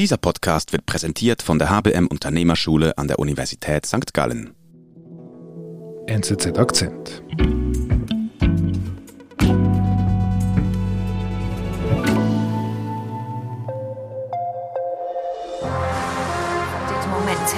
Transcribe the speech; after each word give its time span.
Dieser 0.00 0.16
Podcast 0.16 0.72
wird 0.72 0.86
präsentiert 0.86 1.42
von 1.42 1.58
der 1.58 1.68
HBM 1.68 2.06
Unternehmerschule 2.06 2.96
an 2.96 3.06
der 3.06 3.18
Universität 3.18 3.84
St. 3.84 4.14
Gallen. 4.14 4.54
NZZ 6.06 6.56
Akzent. 6.56 7.22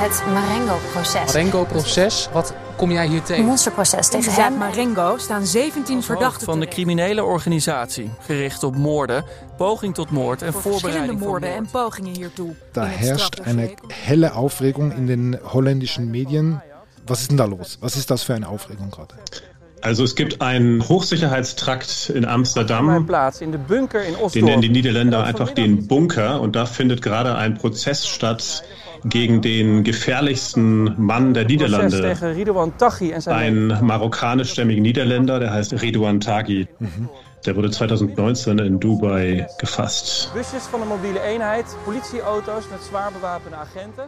Het 0.02 0.22
Marengo-proces. 0.32 1.32
Marengo-proces, 1.32 2.28
wat 2.32 2.54
kom 2.76 2.90
jij 2.92 3.06
hier 3.06 3.22
tegen? 3.22 3.44
Monsterproces 3.44 4.08
tegen 4.08 4.32
hem. 4.32 4.56
Marengo 4.56 5.18
staan 5.18 5.46
17 5.46 5.96
Als 5.96 6.04
verdachten 6.04 6.46
van 6.46 6.60
de 6.60 6.68
criminele 6.68 7.24
organisatie, 7.24 8.10
gericht 8.20 8.64
op 8.64 8.76
moorden, 8.76 9.24
poging 9.56 9.94
tot 9.94 10.10
moord 10.10 10.42
en 10.42 10.52
voorbereiding 10.52 11.18
van 11.18 11.28
moorden 11.28 11.54
en 11.54 11.68
pogingen 11.70 12.14
hiertoe. 12.16 12.54
Da 12.72 12.84
herrscht 12.84 13.40
eine 13.40 13.74
helle 13.88 14.32
Aufregung 14.32 14.92
in 14.92 15.06
den 15.06 15.38
holländischen 15.52 16.10
Medien. 16.10 16.60
Was 17.06 17.20
ist 17.20 17.28
denn 17.28 17.36
da 17.36 17.44
los? 17.44 17.78
Was 17.80 17.96
ist 17.96 18.10
das 18.10 18.22
für 18.22 18.34
eine 18.34 18.48
Aufregung 18.48 18.90
gerade? 18.90 19.14
Also 19.80 20.04
es 20.04 20.14
gibt 20.14 20.40
einen 20.40 20.88
Hochsicherheitstrakt 20.88 22.12
in 22.14 22.24
Amsterdam, 22.24 23.06
plaats 23.06 23.40
in 23.40 23.50
de 23.50 23.60
bunker 23.68 24.04
in 24.04 24.14
den 24.32 24.44
nennen 24.44 24.62
die 24.62 24.68
Niederländer 24.68 25.24
einfach 25.24 25.50
den 25.50 25.86
Bunker 25.88 26.40
und 26.40 26.54
da 26.54 26.66
findet 26.66 27.02
gerade 27.02 27.34
ein 27.34 27.54
Prozess 27.54 28.06
statt 28.06 28.62
gegen 29.04 29.40
den 29.40 29.84
gefährlichsten 29.84 31.00
Mann 31.00 31.34
der 31.34 31.44
Niederlande. 31.44 32.16
Ein 33.26 33.66
marokkanischstämmigen 33.80 34.82
Niederländer, 34.82 35.40
der 35.40 35.52
heißt 35.52 35.80
Redouan 35.82 36.20
Taghi. 36.20 36.68
Der 37.44 37.56
wurde 37.56 37.70
2019 37.70 38.58
in 38.58 38.78
Dubai 38.78 39.48
gefasst. 39.58 40.30
busjes 40.34 40.62
van 40.70 40.80
een 40.80 40.88
mobiele 40.88 41.20
eenheid, 41.20 41.64
politieauto's 41.84 42.68
met 42.70 42.82
zwaar 42.82 43.12
bewapende 43.12 43.56
agenten. 43.56 44.04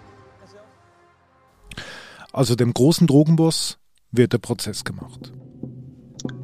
Also 2.33 2.55
dem 2.55 2.73
großen 2.73 3.07
Drogenboss 3.07 3.79
wird 4.11 4.33
der 4.33 4.39
Prozess 4.39 4.85
gemacht. 4.85 5.33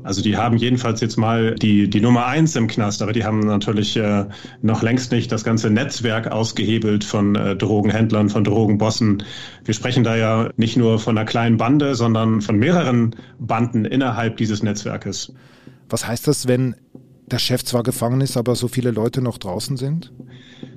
Also 0.03 0.23
die 0.23 0.37
haben 0.37 0.57
jedenfalls 0.57 1.01
jetzt 1.01 1.17
mal 1.17 1.55
die, 1.55 1.89
die 1.89 2.01
Nummer 2.01 2.27
eins 2.27 2.57
im 2.57 2.67
Knast, 2.67 3.03
aber 3.03 3.13
die 3.13 3.25
haben 3.25 3.41
natürlich 3.41 3.97
äh, 3.97 4.27
noch 4.63 4.83
längst 4.83 5.13
nicht 5.13 5.31
das 5.31 5.45
ganze 5.45 5.71
Netzwerk 5.71 6.29
ausgehebelt 6.29 7.05
von 7.05 7.35
äh, 7.35 7.57
Drogenhändlern, 7.57 8.29
von 8.29 8.45
Drogenbossen. 8.45 9.23
Wir 9.65 9.75
sprechen 9.75 10.05
da 10.05 10.17
ja 10.17 10.51
nicht 10.57 10.77
nur 10.77 10.99
von 10.99 11.17
einer 11.17 11.27
kleinen 11.27 11.57
Bande, 11.57 11.95
sondern 11.95 12.41
von 12.41 12.59
mehreren 12.59 13.15
Banden 13.39 13.85
innerhalb 13.85 14.37
dieses 14.37 14.63
Netzwerkes. 14.63 15.33
Was 15.89 16.07
heißt 16.07 16.27
das, 16.27 16.49
wenn 16.49 16.77
der 17.27 17.39
Chef 17.39 17.65
zwar 17.65 17.83
gefangen 17.83 18.21
ist, 18.21 18.37
aber 18.37 18.57
so 18.57 18.69
viele 18.69 18.91
Leute 18.91 19.23
noch 19.23 19.39
draußen 19.39 19.77
sind? 19.77 20.13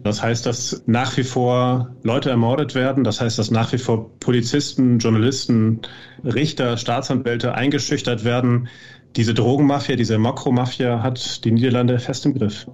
Das 0.03 0.21
heißt, 0.21 0.45
dass 0.45 0.83
nach 0.85 1.16
wie 1.17 1.23
vor 1.23 1.95
Leute 2.03 2.29
ermordet 2.29 2.75
werden. 2.75 3.03
Das 3.03 3.21
heißt, 3.21 3.39
dass 3.39 3.51
nach 3.51 3.71
wie 3.71 3.77
vor 3.77 4.11
Polizisten, 4.19 4.99
Journalisten, 4.99 5.81
Richter, 6.23 6.77
Staatsanwälte 6.77 7.55
eingeschüchtert 7.55 8.23
werden. 8.23 8.67
Diese 9.16 9.36
Drogenmafia, 9.36 9.95
diese 9.95 10.17
Makromafia 10.17 11.03
hat 11.03 11.45
die 11.45 11.52
Niederlande 11.52 12.00
fest 12.00 12.25
im 12.25 12.33
Griff. 12.33 12.66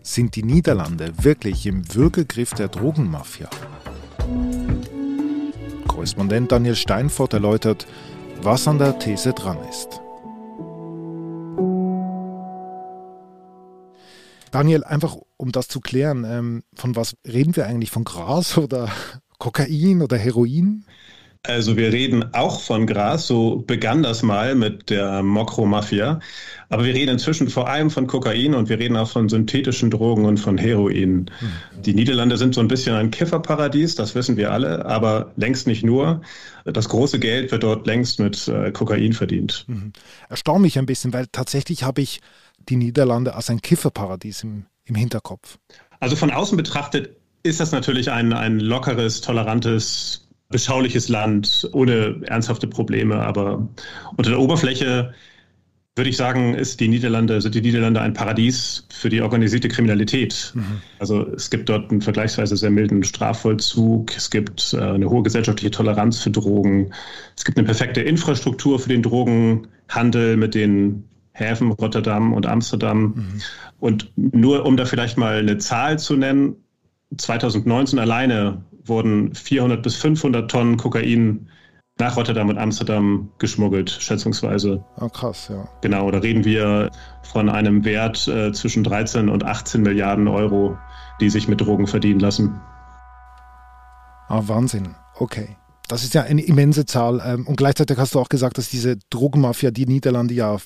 Sind 0.00 0.36
die 0.36 0.44
Niederlande 0.44 1.12
wirklich 1.22 1.66
im 1.66 1.92
Würgegriff 1.92 2.52
der 2.54 2.68
Drogenmafia? 2.68 3.50
Korrespondent 5.88 6.52
Daniel 6.52 6.76
Steinfort 6.76 7.32
erläutert, 7.32 7.88
was 8.40 8.68
an 8.68 8.78
der 8.78 8.96
These 9.00 9.32
dran 9.32 9.58
ist. 9.68 10.00
Daniel, 14.52 14.84
einfach 14.84 15.16
um 15.36 15.50
das 15.50 15.66
zu 15.66 15.80
klären, 15.80 16.24
ähm, 16.24 16.62
von 16.76 16.94
was 16.94 17.16
reden 17.26 17.56
wir 17.56 17.66
eigentlich? 17.66 17.90
Von 17.90 18.04
Gras 18.04 18.56
oder 18.56 18.88
Kokain 19.38 20.02
oder 20.02 20.16
Heroin? 20.16 20.84
Also 21.46 21.76
wir 21.76 21.92
reden 21.92 22.32
auch 22.32 22.58
von 22.62 22.86
Gras, 22.86 23.26
so 23.26 23.62
begann 23.66 24.02
das 24.02 24.22
mal 24.22 24.54
mit 24.54 24.88
der 24.88 25.22
Mokro-Mafia. 25.22 26.20
Aber 26.70 26.84
wir 26.84 26.94
reden 26.94 27.12
inzwischen 27.12 27.50
vor 27.50 27.68
allem 27.68 27.90
von 27.90 28.06
Kokain 28.06 28.54
und 28.54 28.70
wir 28.70 28.78
reden 28.78 28.96
auch 28.96 29.10
von 29.10 29.28
synthetischen 29.28 29.90
Drogen 29.90 30.24
und 30.24 30.38
von 30.38 30.56
Heroin. 30.56 31.30
Die 31.84 31.92
Niederlande 31.92 32.38
sind 32.38 32.54
so 32.54 32.62
ein 32.62 32.68
bisschen 32.68 32.94
ein 32.94 33.10
Kifferparadies, 33.10 33.94
das 33.94 34.14
wissen 34.14 34.38
wir 34.38 34.52
alle, 34.52 34.86
aber 34.86 35.32
längst 35.36 35.66
nicht 35.66 35.84
nur. 35.84 36.22
Das 36.64 36.88
große 36.88 37.18
Geld 37.18 37.52
wird 37.52 37.62
dort 37.62 37.86
längst 37.86 38.20
mit 38.20 38.48
äh, 38.48 38.72
Kokain 38.72 39.12
verdient. 39.12 39.66
Erstaunt 40.30 40.62
mich 40.62 40.78
ein 40.78 40.86
bisschen, 40.86 41.12
weil 41.12 41.26
tatsächlich 41.30 41.82
habe 41.82 42.00
ich 42.00 42.22
die 42.70 42.76
Niederlande 42.76 43.34
als 43.34 43.50
ein 43.50 43.60
Kifferparadies 43.60 44.44
im, 44.44 44.64
im 44.86 44.94
Hinterkopf. 44.94 45.58
Also 46.00 46.16
von 46.16 46.30
außen 46.30 46.56
betrachtet 46.56 47.16
ist 47.42 47.60
das 47.60 47.72
natürlich 47.72 48.10
ein, 48.10 48.32
ein 48.32 48.58
lockeres, 48.58 49.20
tolerantes, 49.20 50.23
beschauliches 50.54 51.08
Land 51.08 51.68
ohne 51.72 52.20
ernsthafte 52.26 52.68
Probleme. 52.68 53.16
Aber 53.16 53.68
unter 54.16 54.30
der 54.30 54.38
Oberfläche 54.38 55.12
würde 55.96 56.10
ich 56.10 56.16
sagen, 56.16 56.54
ist 56.54 56.78
die 56.78 56.86
Niederlande, 56.86 57.40
sind 57.40 57.56
die 57.56 57.60
Niederlande 57.60 58.00
ein 58.00 58.14
Paradies 58.14 58.86
für 58.88 59.08
die 59.08 59.20
organisierte 59.20 59.66
Kriminalität. 59.66 60.54
Also 61.00 61.26
es 61.34 61.50
gibt 61.50 61.68
dort 61.68 61.90
einen 61.90 62.02
vergleichsweise 62.02 62.56
sehr 62.56 62.70
milden 62.70 63.02
Strafvollzug, 63.02 64.16
es 64.16 64.30
gibt 64.30 64.74
äh, 64.74 64.80
eine 64.80 65.10
hohe 65.10 65.24
gesellschaftliche 65.24 65.72
Toleranz 65.72 66.20
für 66.20 66.30
Drogen, 66.30 66.92
es 67.36 67.44
gibt 67.44 67.58
eine 67.58 67.66
perfekte 67.66 68.00
Infrastruktur 68.00 68.78
für 68.78 68.90
den 68.90 69.02
Drogenhandel 69.02 70.36
mit 70.36 70.54
den 70.54 71.02
Häfen 71.32 71.72
Rotterdam 71.72 72.32
und 72.32 72.46
Amsterdam. 72.46 73.14
Und 73.80 74.12
nur 74.16 74.64
um 74.64 74.76
da 74.76 74.84
vielleicht 74.84 75.18
mal 75.18 75.38
eine 75.38 75.58
Zahl 75.58 75.98
zu 75.98 76.14
nennen, 76.14 76.54
2019 77.16 77.98
alleine 77.98 78.62
wurden 78.84 79.34
400 79.34 79.82
bis 79.82 79.96
500 79.96 80.50
Tonnen 80.50 80.76
Kokain 80.76 81.48
nach 81.98 82.16
Rotterdam 82.16 82.48
und 82.48 82.58
Amsterdam 82.58 83.30
geschmuggelt, 83.38 83.90
schätzungsweise. 83.90 84.84
Ah, 84.96 85.08
krass, 85.08 85.48
ja. 85.48 85.68
Genau, 85.80 86.10
da 86.10 86.18
reden 86.18 86.44
wir 86.44 86.90
von 87.22 87.48
einem 87.48 87.84
Wert 87.84 88.26
äh, 88.26 88.52
zwischen 88.52 88.82
13 88.82 89.28
und 89.28 89.44
18 89.44 89.82
Milliarden 89.82 90.26
Euro, 90.26 90.76
die 91.20 91.30
sich 91.30 91.46
mit 91.46 91.60
Drogen 91.60 91.86
verdienen 91.86 92.18
lassen. 92.18 92.60
Ah, 94.28 94.42
Wahnsinn. 94.46 94.94
Okay. 95.16 95.56
Das 95.86 96.02
ist 96.02 96.14
ja 96.14 96.22
eine 96.22 96.42
immense 96.42 96.86
Zahl. 96.86 97.22
Ähm, 97.24 97.46
Und 97.46 97.56
gleichzeitig 97.56 97.98
hast 97.98 98.14
du 98.14 98.20
auch 98.20 98.28
gesagt, 98.28 98.58
dass 98.58 98.70
diese 98.70 98.96
Drogenmafia 99.10 99.70
die 99.70 99.86
Niederlande 99.86 100.34
ja 100.34 100.56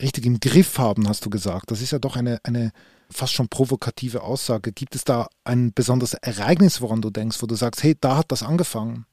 richtig 0.00 0.24
im 0.24 0.40
Griff 0.40 0.78
haben, 0.78 1.08
hast 1.08 1.26
du 1.26 1.30
gesagt. 1.30 1.70
Das 1.70 1.82
ist 1.82 1.90
ja 1.90 1.98
doch 1.98 2.16
eine, 2.16 2.38
eine 2.44 2.70
fast 3.12 3.32
schon 3.32 3.48
provokative 3.48 4.22
Aussage. 4.22 4.72
Gibt 4.72 4.94
es 4.94 5.04
da 5.04 5.28
ein 5.44 5.72
besonderes 5.72 6.14
Ereignis, 6.14 6.80
woran 6.80 7.02
du 7.02 7.10
denkst, 7.10 7.42
wo 7.42 7.46
du 7.46 7.54
sagst, 7.54 7.82
hey, 7.82 7.96
da 8.00 8.16
hat 8.16 8.32
das 8.32 8.42
angefangen? 8.42 9.06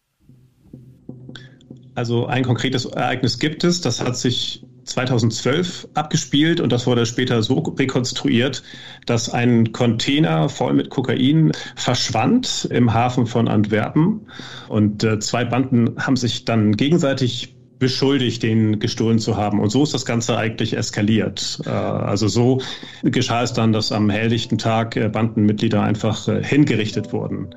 Also 1.96 2.28
ein 2.28 2.44
konkretes 2.44 2.86
Ereignis 2.86 3.40
gibt 3.40 3.64
es, 3.64 3.82
das 3.82 4.02
hat 4.02 4.16
sich 4.16 4.66
2012 4.86 5.90
abgespielt 5.94 6.60
und 6.60 6.72
das 6.72 6.88
wurde 6.88 7.06
später 7.06 7.44
so 7.44 7.60
rekonstruiert, 7.60 8.64
dass 9.06 9.30
ein 9.30 9.72
Container 9.72 10.50
voll 10.50 10.74
mit 10.74 10.90
Kokain 10.90 11.52
verschwand 11.76 12.68
im 12.72 12.94
Hafen 12.94 13.28
von 13.28 13.48
Antwerpen 13.48 14.28
und 14.68 15.04
äh, 15.04 15.20
zwei 15.20 15.46
Banden 15.46 15.96
haben 15.98 16.16
sich 16.16 16.46
dann 16.46 16.74
gegenseitig 16.74 17.56
beschuldigt, 17.80 18.44
den 18.44 18.80
gestohlen 18.80 19.20
zu 19.20 19.38
haben. 19.38 19.60
Und 19.60 19.70
so 19.70 19.84
ist 19.84 19.94
das 19.94 20.06
Ganze 20.06 20.38
eigentlich 20.38 20.76
eskaliert. 20.76 21.60
Äh, 21.66 21.70
also 21.70 22.28
so 22.28 22.62
geschah 23.04 23.44
es 23.44 23.54
dann, 23.54 23.72
dass 23.72 23.92
am 23.92 24.10
helllichten 24.10 24.58
Tag 24.58 24.96
äh, 24.96 25.10
Bandenmitglieder 25.10 25.82
einfach 25.82 26.28
äh, 26.28 26.44
hingerichtet 26.44 27.12
wurden. 27.14 27.56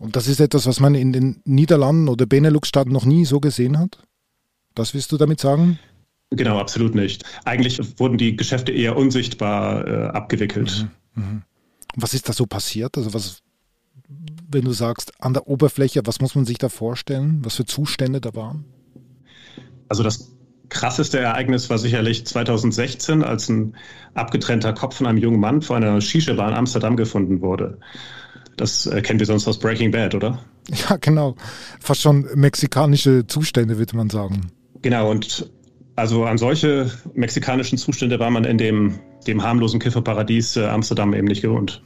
Und 0.00 0.16
das 0.16 0.26
ist 0.26 0.40
etwas, 0.40 0.66
was 0.66 0.80
man 0.80 0.96
in 0.96 1.12
den 1.12 1.40
Niederlanden 1.44 2.08
oder 2.08 2.26
Benelux-Staaten 2.26 2.90
noch 2.90 3.04
nie 3.04 3.24
so 3.24 3.38
gesehen 3.38 3.78
hat? 3.78 4.02
Das 4.74 4.94
willst 4.94 5.12
du 5.12 5.16
damit 5.16 5.38
sagen? 5.38 5.78
Genau, 6.30 6.58
absolut 6.58 6.94
nicht. 6.94 7.24
Eigentlich 7.44 7.78
wurden 8.00 8.18
die 8.18 8.36
Geschäfte 8.36 8.72
eher 8.72 8.96
unsichtbar 8.96 9.86
äh, 9.86 10.06
abgewickelt. 10.08 10.88
Und 11.14 11.42
was 11.94 12.14
ist 12.14 12.28
da 12.28 12.32
so 12.32 12.46
passiert? 12.46 12.96
Also 12.96 13.12
was, 13.12 13.42
wenn 14.52 14.64
du 14.64 14.72
sagst, 14.72 15.12
an 15.20 15.34
der 15.34 15.48
Oberfläche, 15.48 16.02
was 16.04 16.20
muss 16.20 16.34
man 16.34 16.44
sich 16.44 16.58
da 16.58 16.68
vorstellen? 16.68 17.40
Was 17.44 17.56
für 17.56 17.64
Zustände 17.64 18.20
da 18.20 18.34
waren? 18.34 18.64
Also 19.88 20.02
das 20.02 20.32
krasseste 20.68 21.18
Ereignis 21.18 21.68
war 21.68 21.78
sicherlich 21.78 22.24
2016, 22.26 23.22
als 23.22 23.48
ein 23.48 23.76
abgetrennter 24.14 24.72
Kopf 24.72 24.96
von 24.96 25.06
einem 25.06 25.18
jungen 25.18 25.38
Mann 25.38 25.60
vor 25.60 25.76
einer 25.76 26.00
Shisha-Bar 26.00 26.48
in 26.48 26.54
Amsterdam 26.54 26.96
gefunden 26.96 27.42
wurde. 27.42 27.78
Das 28.56 28.86
äh, 28.86 29.02
kennen 29.02 29.18
wir 29.18 29.26
sonst 29.26 29.46
aus 29.46 29.58
Breaking 29.58 29.90
Bad, 29.90 30.14
oder? 30.14 30.38
Ja, 30.88 30.96
genau. 30.96 31.34
Fast 31.80 32.02
schon 32.02 32.26
mexikanische 32.34 33.26
Zustände, 33.26 33.78
würde 33.78 33.96
man 33.96 34.10
sagen. 34.10 34.52
Genau, 34.80 35.10
und 35.10 35.50
also 35.96 36.24
an 36.24 36.38
solche 36.38 36.90
mexikanischen 37.14 37.78
Zustände 37.78 38.18
war 38.18 38.30
man 38.30 38.44
in 38.44 38.58
dem, 38.58 39.00
dem 39.26 39.42
harmlosen 39.42 39.80
Kifferparadies 39.80 40.56
äh, 40.56 40.66
Amsterdam 40.66 41.14
eben 41.14 41.26
nicht 41.26 41.42
gewohnt. 41.42 41.82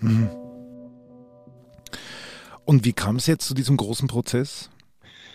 Und 2.67 2.85
wie 2.85 2.93
kam 2.93 3.17
es 3.17 3.27
jetzt 3.27 3.47
zu 3.47 3.55
diesem 3.55 3.77
großen 3.77 4.09
Prozess? 4.09 4.69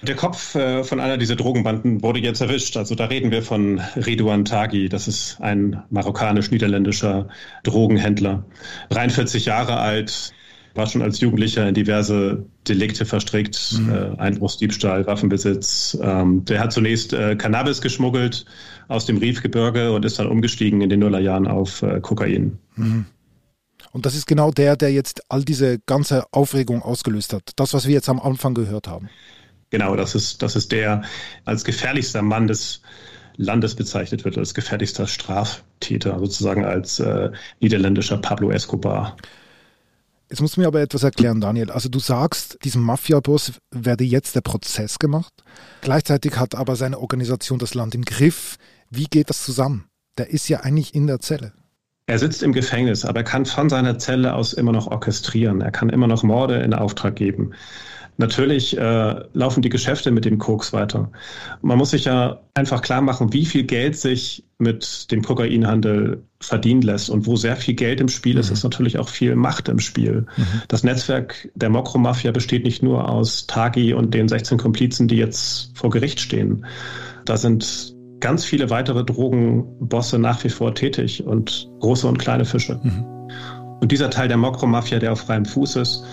Der 0.03 0.15
Kopf 0.15 0.55
äh, 0.55 0.83
von 0.83 0.99
einer 0.99 1.17
dieser 1.17 1.35
Drogenbanden 1.35 2.03
wurde 2.03 2.19
jetzt 2.19 2.41
erwischt. 2.41 2.75
Also 2.75 2.93
da 2.93 3.05
reden 3.05 3.31
wir 3.31 3.41
von 3.41 3.79
Redouan 3.95 4.45
Taghi. 4.45 4.89
Das 4.89 5.07
ist 5.07 5.39
ein 5.39 5.81
marokkanisch-niederländischer 5.91 7.29
Drogenhändler. 7.63 8.43
43 8.89 9.45
Jahre 9.45 9.77
alt, 9.77 10.33
war 10.73 10.87
schon 10.87 11.01
als 11.01 11.19
Jugendlicher 11.19 11.67
in 11.67 11.73
diverse 11.73 12.45
Delikte 12.67 13.05
verstrickt, 13.05 13.79
mhm. 13.79 13.93
äh, 13.93 14.17
Einbruchsdiebstahl, 14.17 15.05
Waffenbesitz. 15.07 15.97
Ähm, 16.01 16.45
der 16.45 16.59
hat 16.59 16.73
zunächst 16.73 17.13
äh, 17.13 17.35
Cannabis 17.35 17.81
geschmuggelt 17.81 18.45
aus 18.87 19.05
dem 19.05 19.17
Riefgebirge 19.17 19.93
und 19.93 20.05
ist 20.05 20.19
dann 20.19 20.27
umgestiegen 20.27 20.81
in 20.81 20.89
den 20.89 20.99
Nullerjahren 20.99 21.47
auf 21.47 21.81
äh, 21.81 21.99
Kokain. 22.01 22.57
Mhm. 22.75 23.05
Und 23.91 24.05
das 24.05 24.15
ist 24.15 24.25
genau 24.25 24.51
der, 24.51 24.75
der 24.75 24.91
jetzt 24.91 25.21
all 25.29 25.43
diese 25.43 25.79
ganze 25.79 26.25
Aufregung 26.31 26.81
ausgelöst 26.81 27.33
hat. 27.33 27.51
Das, 27.55 27.73
was 27.73 27.87
wir 27.87 27.93
jetzt 27.93 28.09
am 28.09 28.19
Anfang 28.19 28.53
gehört 28.53 28.87
haben. 28.87 29.09
Genau, 29.69 29.95
das 29.95 30.15
ist, 30.15 30.41
das 30.41 30.55
ist 30.55 30.71
der 30.71 31.03
als 31.45 31.63
gefährlichster 31.63 32.21
Mann 32.21 32.47
des 32.47 32.81
Landes 33.37 33.75
bezeichnet 33.75 34.25
wird, 34.25 34.37
als 34.37 34.53
gefährlichster 34.53 35.07
Straftäter, 35.07 36.19
sozusagen 36.19 36.65
als 36.65 36.99
äh, 36.99 37.31
niederländischer 37.59 38.17
Pablo 38.17 38.51
Escobar. 38.51 39.15
Jetzt 40.29 40.41
musst 40.41 40.55
du 40.55 40.61
mir 40.61 40.67
aber 40.67 40.81
etwas 40.81 41.03
erklären, 41.03 41.41
Daniel. 41.41 41.71
Also 41.71 41.89
du 41.89 41.99
sagst, 41.99 42.57
diesem 42.63 42.81
Mafia-Boss 42.83 43.53
werde 43.71 44.05
jetzt 44.05 44.35
der 44.35 44.41
Prozess 44.41 44.97
gemacht. 44.99 45.33
Gleichzeitig 45.81 46.37
hat 46.37 46.55
aber 46.55 46.75
seine 46.77 46.99
Organisation 46.99 47.59
das 47.59 47.73
Land 47.73 47.95
im 47.95 48.05
Griff. 48.05 48.57
Wie 48.89 49.05
geht 49.05 49.29
das 49.29 49.43
zusammen? 49.43 49.89
Der 50.17 50.29
ist 50.29 50.47
ja 50.47 50.61
eigentlich 50.61 50.95
in 50.95 51.07
der 51.07 51.19
Zelle. 51.19 51.53
Er 52.07 52.19
sitzt 52.19 52.43
im 52.43 52.51
Gefängnis, 52.51 53.05
aber 53.05 53.19
er 53.19 53.23
kann 53.23 53.45
von 53.45 53.69
seiner 53.69 53.97
Zelle 53.97 54.33
aus 54.33 54.53
immer 54.53 54.71
noch 54.71 54.87
orchestrieren. 54.87 55.61
Er 55.61 55.71
kann 55.71 55.89
immer 55.89 56.07
noch 56.07 56.23
Morde 56.23 56.57
in 56.57 56.73
Auftrag 56.73 57.15
geben. 57.15 57.53
Natürlich 58.17 58.77
äh, 58.77 59.15
laufen 59.33 59.61
die 59.61 59.69
Geschäfte 59.69 60.11
mit 60.11 60.25
dem 60.25 60.37
Koks 60.37 60.73
weiter. 60.73 61.11
Man 61.61 61.77
muss 61.77 61.91
sich 61.91 62.05
ja 62.05 62.41
einfach 62.53 62.81
klar 62.81 63.01
machen, 63.01 63.33
wie 63.33 63.45
viel 63.45 63.63
Geld 63.63 63.97
sich 63.97 64.43
mit 64.59 65.11
dem 65.11 65.23
Kokainhandel 65.23 66.23
verdienen 66.39 66.81
lässt. 66.81 67.09
Und 67.09 67.25
wo 67.25 67.35
sehr 67.35 67.55
viel 67.55 67.73
Geld 67.73 67.99
im 67.99 68.09
Spiel 68.09 68.37
ist, 68.37 68.49
mhm. 68.49 68.53
ist 68.53 68.63
natürlich 68.63 68.99
auch 68.99 69.09
viel 69.09 69.35
Macht 69.35 69.69
im 69.69 69.79
Spiel. 69.79 70.27
Mhm. 70.37 70.61
Das 70.67 70.83
Netzwerk 70.83 71.49
der 71.55 71.69
Mokro-Mafia 71.69 72.31
besteht 72.31 72.63
nicht 72.63 72.83
nur 72.83 73.09
aus 73.09 73.47
Tagi 73.47 73.93
und 73.93 74.13
den 74.13 74.27
16 74.27 74.57
Komplizen, 74.57 75.07
die 75.07 75.17
jetzt 75.17 75.71
vor 75.75 75.89
Gericht 75.89 76.19
stehen. 76.19 76.65
Da 77.25 77.37
sind 77.37 77.95
ganz 78.21 78.45
viele 78.45 78.69
weitere 78.69 79.03
Drogenbosse 79.03 80.17
nach 80.17 80.43
wie 80.43 80.49
vor 80.49 80.73
tätig 80.73 81.25
und 81.25 81.69
große 81.79 82.07
und 82.07 82.17
kleine 82.17 82.45
Fische. 82.45 82.79
Mhm. 82.81 83.05
Und 83.81 83.91
dieser 83.91 84.09
Teil 84.09 84.27
der 84.27 84.37
Mokro-Mafia, 84.37 84.99
der 84.99 85.11
auf 85.11 85.21
freiem 85.21 85.43
Fuß 85.43 85.75
ist, 85.75 86.05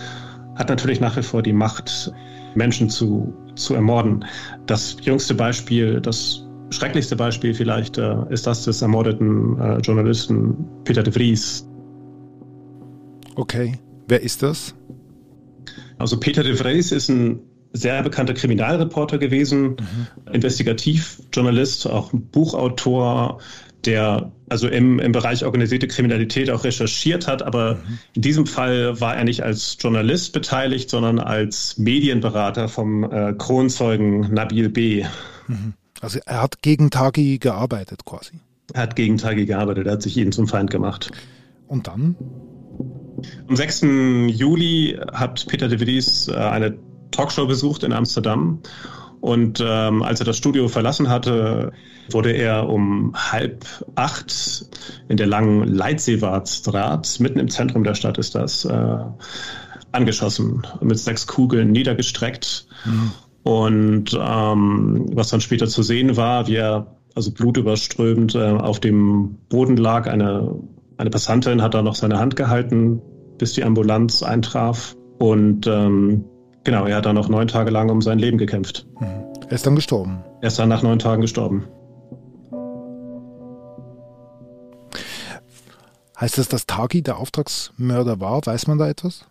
hat 0.57 0.69
natürlich 0.69 1.01
nach 1.01 1.17
wie 1.17 1.23
vor 1.23 1.43
die 1.43 1.53
Macht, 1.53 2.13
Menschen 2.55 2.91
zu, 2.91 3.33
zu 3.55 3.75
ermorden. 3.75 4.25
Das 4.67 4.97
jüngste 5.03 5.35
Beispiel, 5.35 6.01
das 6.01 6.45
schrecklichste 6.71 7.15
Beispiel 7.15 7.55
vielleicht, 7.55 7.99
äh, 7.99 8.17
ist 8.31 8.47
das 8.47 8.65
des 8.65 8.83
ermordeten 8.83 9.59
äh, 9.61 9.79
Journalisten 9.79 10.57
Peter 10.85 11.03
de 11.03 11.13
Vries. 11.13 11.69
Okay, 13.37 13.79
wer 14.09 14.23
ist 14.23 14.43
das? 14.43 14.75
Also 15.99 16.19
Peter 16.19 16.43
de 16.43 16.55
Vries 16.55 16.91
ist 16.91 17.09
ein 17.09 17.41
sehr 17.73 18.03
bekannter 18.03 18.35
Kriminalreporter 18.35 19.19
gewesen, 19.19 19.77
mhm. 19.77 20.33
Investigativjournalist, 20.33 21.89
auch 21.89 22.11
Buchautor, 22.13 23.41
der 23.85 24.33
also 24.49 24.69
im, 24.69 24.99
im 24.99 25.13
Bereich 25.13 25.45
organisierte 25.45 25.87
Kriminalität 25.87 26.51
auch 26.51 26.65
recherchiert 26.65 27.27
hat, 27.27 27.43
aber 27.43 27.77
mhm. 27.77 27.99
in 28.15 28.23
diesem 28.23 28.47
Fall 28.47 29.01
war 29.01 29.17
er 29.17 29.25
nicht 29.25 29.43
als 29.43 29.77
Journalist 29.81 30.33
beteiligt, 30.33 30.91
sondern 30.91 31.19
als 31.19 31.79
Medienberater 31.79 32.69
vom 32.69 33.05
äh, 33.05 33.35
Kronzeugen 33.35 34.33
Nabil 34.33 34.69
B. 34.69 35.05
Mhm. 35.47 35.75
Also 36.01 36.19
er 36.25 36.43
hat 36.43 36.63
gegen 36.63 36.91
Tagi 36.91 37.39
gearbeitet 37.39 38.05
quasi. 38.05 38.41
Er 38.73 38.83
hat 38.83 38.97
gegen 38.97 39.17
Tagi 39.17 39.47
gearbeitet, 39.47 39.87
er 39.87 39.95
hat 39.95 40.03
sich 40.03 40.17
ihn 40.17 40.33
zum 40.33 40.47
Feind 40.47 40.71
gemacht. 40.71 41.11
Und 41.67 41.87
dann? 41.87 42.17
Am 43.49 43.57
6. 43.57 43.83
Juli 44.29 44.99
hat 45.13 45.47
Peter 45.49 45.69
de 45.69 45.79
Vries 45.79 46.29
äh, 46.29 46.35
eine 46.35 46.79
Talkshow 47.11 47.47
besucht 47.47 47.83
in 47.83 47.93
Amsterdam 47.93 48.61
und 49.21 49.63
ähm, 49.65 50.03
als 50.03 50.21
er 50.21 50.27
das 50.27 50.37
Studio 50.37 50.69
verlassen 50.69 51.09
hatte, 51.09 51.73
wurde 52.11 52.33
er 52.33 52.69
um 52.69 53.13
halb 53.15 53.67
acht 53.95 54.67
in 55.09 55.17
der 55.17 55.27
langen 55.27 55.65
Leitseewartstraat, 55.65 57.19
mitten 57.21 57.39
im 57.39 57.49
Zentrum 57.49 57.85
der 57.85 57.95
Stadt 57.95 58.19
ist 58.19 58.35
das, 58.35 58.65
äh, 58.65 58.99
angeschossen, 59.93 60.67
mit 60.81 60.99
sechs 60.99 61.27
Kugeln 61.27 61.73
niedergestreckt. 61.73 62.67
Mhm. 62.85 63.13
Und 63.43 64.19
ähm, 64.21 65.07
was 65.15 65.31
dann 65.31 65.41
später 65.41 65.67
zu 65.67 65.83
sehen 65.83 66.17
war, 66.17 66.47
wie 66.47 66.57
er 66.57 66.99
also 67.15 67.33
blutüberströmend 67.33 68.35
äh, 68.35 68.51
auf 68.51 68.81
dem 68.81 69.39
Boden 69.49 69.77
lag. 69.77 70.07
Eine, 70.07 70.55
eine 70.99 71.11
Passantin 71.11 71.63
hat 71.63 71.75
da 71.75 71.83
noch 71.83 71.95
seine 71.95 72.19
Hand 72.19 72.37
gehalten, 72.37 73.01
bis 73.39 73.55
die 73.55 73.65
Ambulanz 73.65 74.23
eintraf. 74.23 74.95
Und 75.19 75.67
ähm, 75.67 76.25
Genau, 76.69 76.85
er 76.85 76.97
hat 76.97 77.07
dann 77.07 77.15
noch 77.15 77.31
neun 77.31 77.49
Tage 77.49 77.71
lang 77.71 77.89
um 77.89 78.03
sein 78.03 78.19
Leben 78.19 78.37
gekämpft. 78.37 78.87
Mhm. 79.01 79.25
Er 79.47 79.53
ist 79.53 79.65
dann 79.65 79.75
gestorben. 79.75 80.23
Er 80.43 80.49
ist 80.49 80.59
dann 80.59 80.69
nach 80.69 80.83
neun 80.83 80.99
Tagen 80.99 81.23
gestorben. 81.23 81.67
Heißt 86.21 86.37
das, 86.37 86.49
dass 86.49 86.67
Tagi 86.67 87.01
der 87.01 87.17
Auftragsmörder 87.17 88.21
war? 88.21 88.45
Weiß 88.45 88.67
man 88.67 88.77
da 88.77 88.87
etwas? 88.87 89.25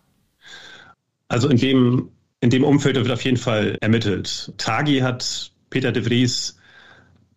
Also 1.28 1.48
in 1.48 1.58
dem, 1.58 2.08
in 2.40 2.50
dem 2.50 2.64
Umfeld 2.64 2.96
wird 2.96 3.08
auf 3.08 3.22
jeden 3.22 3.36
Fall 3.36 3.78
ermittelt. 3.80 4.52
Tagi 4.56 4.98
hat 4.98 5.52
Peter 5.70 5.92
de 5.92 6.02
Vries 6.02 6.56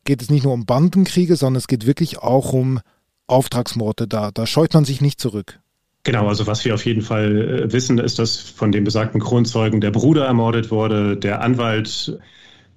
geht 0.03 0.21
es 0.21 0.31
nicht 0.31 0.43
nur 0.43 0.53
um 0.53 0.67
Bandenkriege, 0.67 1.37
sondern 1.37 1.59
es 1.59 1.69
geht 1.69 1.87
wirklich 1.87 2.19
auch 2.19 2.53
um 2.53 2.81
Auftragsmorde. 3.29 4.09
Da, 4.09 4.33
da 4.33 4.49
scheut 4.49 4.75
man 4.75 4.85
sich 4.85 5.01
nicht 5.01 5.21
zurück. 5.21 5.61
Genau, 6.03 6.27
also 6.27 6.49
was 6.49 6.65
wir 6.65 6.75
auf 6.75 6.85
jeden 6.85 7.03
Fall 7.03 7.67
äh, 7.67 7.73
wissen, 7.73 7.99
ist, 7.99 8.19
dass 8.19 8.37
von 8.37 8.73
dem 8.73 8.83
besagten 8.83 9.21
Kronzeugen 9.21 9.81
der 9.81 9.93
Bruder 9.93 10.27
ermordet 10.27 10.73
wurde, 10.73 11.17
der 11.17 11.41
Anwalt 11.41 12.19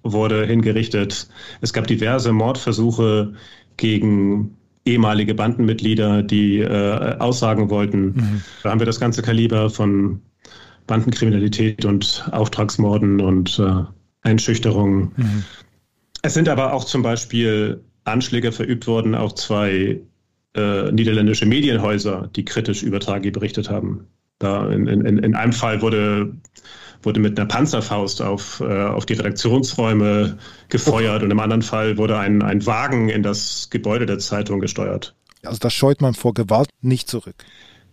wurde 0.03 0.45
hingerichtet. 0.45 1.27
Es 1.61 1.73
gab 1.73 1.87
diverse 1.87 2.31
Mordversuche 2.31 3.33
gegen 3.75 4.55
ehemalige 4.87 5.35
Bandenmitglieder, 5.35 6.23
die 6.23 6.59
äh, 6.59 7.17
aussagen 7.19 7.69
wollten. 7.69 8.05
Mhm. 8.05 8.41
Da 8.63 8.71
haben 8.71 8.79
wir 8.79 8.85
das 8.85 8.99
ganze 8.99 9.21
Kaliber 9.21 9.69
von 9.69 10.21
Bandenkriminalität 10.87 11.85
und 11.85 12.27
Auftragsmorden 12.31 13.21
und 13.21 13.59
äh, 13.59 13.83
Einschüchterungen. 14.21 15.11
Mhm. 15.15 15.43
Es 16.21 16.33
sind 16.33 16.49
aber 16.49 16.73
auch 16.73 16.85
zum 16.85 17.03
Beispiel 17.03 17.83
Anschläge 18.05 18.51
verübt 18.51 18.87
worden 18.87 19.13
auf 19.15 19.35
zwei 19.35 19.99
äh, 20.55 20.91
niederländische 20.91 21.45
Medienhäuser, 21.45 22.29
die 22.35 22.45
kritisch 22.45 22.83
über 22.83 22.99
Tragi 22.99 23.31
berichtet 23.31 23.69
haben. 23.69 24.07
Da 24.39 24.69
in, 24.69 24.87
in, 24.87 25.17
in 25.17 25.35
einem 25.35 25.53
Fall 25.53 25.81
wurde 25.81 26.33
wurde 27.07 27.21
mit 27.21 27.39
einer 27.39 27.47
Panzerfaust 27.47 28.21
auf, 28.21 28.59
äh, 28.59 28.83
auf 28.83 29.05
die 29.05 29.13
Redaktionsräume 29.13 30.37
gefeuert 30.67 31.23
und 31.23 31.31
im 31.31 31.39
anderen 31.39 31.61
Fall 31.61 31.97
wurde 31.97 32.19
ein, 32.19 32.41
ein 32.41 32.65
Wagen 32.65 33.07
in 33.07 33.23
das 33.23 33.69
Gebäude 33.69 34.05
der 34.05 34.19
Zeitung 34.19 34.59
gesteuert. 34.59 35.15
Also 35.45 35.57
da 35.57 35.69
scheut 35.69 36.01
man 36.01 36.15
vor 36.15 36.33
Gewalt 36.33 36.67
nicht 36.81 37.09
zurück. 37.09 37.35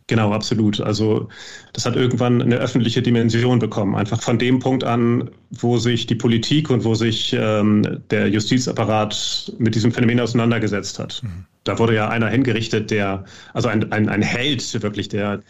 Genau, 0.08 0.32
absolut. 0.32 0.80
Also 0.80 1.28
das 1.72 1.86
hat 1.86 1.94
irgendwann 1.94 2.42
eine 2.42 2.56
öffentliche 2.56 3.02
Dimension 3.02 3.60
bekommen. 3.60 3.94
Einfach 3.94 4.20
von 4.20 4.36
dem 4.36 4.58
Punkt 4.58 4.82
an, 4.82 5.30
wo 5.50 5.78
sich 5.78 6.06
die 6.06 6.16
Politik 6.16 6.70
und 6.70 6.84
wo 6.84 6.96
sich 6.96 7.32
ähm, 7.38 8.02
der 8.10 8.28
Justizapparat 8.28 9.52
mit 9.58 9.76
diesem 9.76 9.92
Phänomen 9.92 10.18
auseinandergesetzt 10.18 10.98
hat. 10.98 11.22
Mhm. 11.22 11.46
Da 11.64 11.78
wurde 11.78 11.94
ja 11.94 12.08
einer 12.08 12.28
hingerichtet, 12.28 12.90
der, 12.90 13.24
also 13.54 13.68
ein, 13.68 13.90
ein, 13.90 14.08
ein 14.10 14.20
Held 14.22 14.82
wirklich 14.82 15.08
der, 15.08 15.40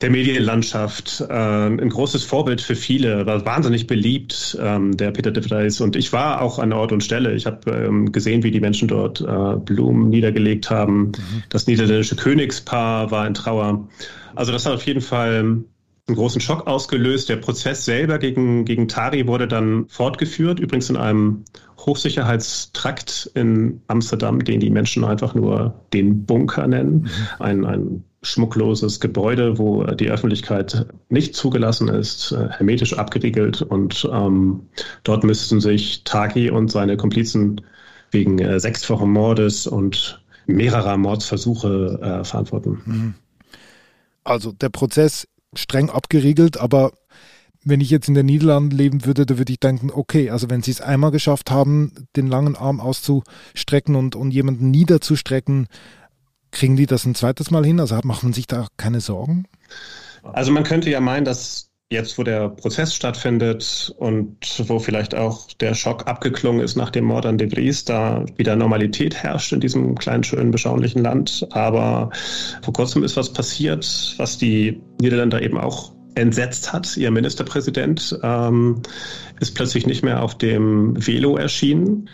der 0.00 0.10
Medienlandschaft, 0.10 1.24
äh, 1.28 1.32
ein 1.32 1.88
großes 1.88 2.24
Vorbild 2.24 2.62
für 2.62 2.74
viele, 2.74 3.26
war 3.26 3.44
wahnsinnig 3.44 3.86
beliebt, 3.86 4.58
ähm, 4.60 4.96
der 4.96 5.10
Peter 5.10 5.30
de 5.30 5.46
Vries. 5.46 5.80
Und 5.82 5.94
ich 5.94 6.12
war 6.12 6.40
auch 6.40 6.58
an 6.58 6.72
Ort 6.72 6.92
und 6.92 7.04
Stelle. 7.04 7.34
Ich 7.34 7.44
habe 7.44 7.70
ähm, 7.70 8.10
gesehen, 8.12 8.42
wie 8.42 8.50
die 8.50 8.60
Menschen 8.60 8.88
dort 8.88 9.20
äh, 9.20 9.56
Blumen 9.56 10.08
niedergelegt 10.08 10.70
haben. 10.70 11.08
Mhm. 11.08 11.42
Das 11.50 11.66
niederländische 11.66 12.16
Königspaar 12.16 13.10
war 13.10 13.26
in 13.26 13.34
Trauer. 13.34 13.88
Also 14.34 14.52
das 14.52 14.64
hat 14.64 14.72
auf 14.72 14.86
jeden 14.86 15.02
Fall 15.02 15.64
einen 16.08 16.16
großen 16.16 16.40
Schock 16.40 16.66
ausgelöst. 16.66 17.28
Der 17.28 17.36
Prozess 17.36 17.84
selber 17.84 18.18
gegen, 18.18 18.64
gegen 18.64 18.88
Tari 18.88 19.26
wurde 19.26 19.46
dann 19.46 19.86
fortgeführt, 19.88 20.58
übrigens 20.58 20.88
in 20.90 20.96
einem 20.96 21.44
Hochsicherheitstrakt 21.78 23.30
in 23.34 23.82
Amsterdam, 23.86 24.42
den 24.42 24.60
die 24.60 24.70
Menschen 24.70 25.04
einfach 25.04 25.34
nur 25.34 25.74
den 25.92 26.24
Bunker 26.24 26.66
nennen. 26.66 27.02
Mhm. 27.02 27.08
Ein, 27.38 27.64
ein 27.64 28.04
schmuckloses 28.22 29.00
Gebäude, 29.00 29.58
wo 29.58 29.84
die 29.84 30.10
Öffentlichkeit 30.10 30.86
nicht 31.08 31.36
zugelassen 31.36 31.88
ist, 31.88 32.32
äh, 32.32 32.48
hermetisch 32.50 32.98
abgeriegelt. 32.98 33.62
Und 33.62 34.08
ähm, 34.12 34.62
dort 35.04 35.24
müssten 35.24 35.60
sich 35.60 36.04
Tagi 36.04 36.50
und 36.50 36.70
seine 36.72 36.96
Komplizen 36.96 37.60
wegen 38.10 38.38
äh, 38.38 38.58
sechsfachen 38.58 39.10
Mordes 39.10 39.66
und 39.66 40.22
mehrerer 40.46 40.96
Mordsversuche 40.96 42.00
äh, 42.02 42.24
verantworten. 42.24 42.80
Mhm. 42.86 43.14
Also 44.24 44.52
der 44.52 44.70
Prozess 44.70 45.26
streng 45.54 45.90
abgeriegelt, 45.90 46.58
aber 46.58 46.92
wenn 47.64 47.80
ich 47.80 47.90
jetzt 47.90 48.08
in 48.08 48.14
den 48.14 48.26
Niederlanden 48.26 48.76
leben 48.76 49.04
würde, 49.04 49.26
da 49.26 49.36
würde 49.38 49.52
ich 49.52 49.60
denken, 49.60 49.90
okay, 49.90 50.30
also 50.30 50.48
wenn 50.48 50.62
sie 50.62 50.70
es 50.70 50.80
einmal 50.80 51.10
geschafft 51.10 51.50
haben, 51.50 51.92
den 52.16 52.26
langen 52.26 52.56
Arm 52.56 52.80
auszustrecken 52.80 53.96
und, 53.96 54.16
und 54.16 54.30
jemanden 54.30 54.70
niederzustrecken, 54.70 55.66
kriegen 56.50 56.76
die 56.76 56.86
das 56.86 57.04
ein 57.04 57.14
zweites 57.14 57.50
Mal 57.50 57.64
hin? 57.64 57.80
Also 57.80 57.98
macht 58.04 58.22
man 58.22 58.32
sich 58.32 58.46
da 58.46 58.68
keine 58.76 59.00
Sorgen? 59.00 59.46
Also 60.22 60.52
man 60.52 60.64
könnte 60.64 60.90
ja 60.90 61.00
meinen, 61.00 61.24
dass 61.24 61.67
jetzt, 61.90 62.18
wo 62.18 62.22
der 62.22 62.50
Prozess 62.50 62.94
stattfindet 62.94 63.94
und 63.96 64.36
wo 64.68 64.78
vielleicht 64.78 65.14
auch 65.14 65.48
der 65.54 65.74
Schock 65.74 66.06
abgeklungen 66.06 66.60
ist 66.60 66.76
nach 66.76 66.90
dem 66.90 67.04
Mord 67.04 67.24
an 67.24 67.38
De 67.38 67.48
Vries, 67.48 67.84
da 67.84 68.24
wieder 68.36 68.56
Normalität 68.56 69.14
herrscht 69.14 69.52
in 69.52 69.60
diesem 69.60 69.94
kleinen, 69.94 70.22
schönen, 70.22 70.50
beschaulichen 70.50 71.02
Land. 71.02 71.46
Aber 71.50 72.10
vor 72.62 72.74
kurzem 72.74 73.04
ist 73.04 73.16
was 73.16 73.32
passiert, 73.32 74.14
was 74.18 74.36
die 74.36 74.80
Niederländer 75.00 75.40
eben 75.40 75.56
auch 75.56 75.92
entsetzt 76.14 76.72
hat. 76.72 76.96
Ihr 76.96 77.10
Ministerpräsident 77.10 78.18
ähm, 78.22 78.82
ist 79.40 79.54
plötzlich 79.54 79.86
nicht 79.86 80.02
mehr 80.02 80.22
auf 80.22 80.36
dem 80.36 80.94
Velo 81.06 81.36
erschienen. 81.36 82.10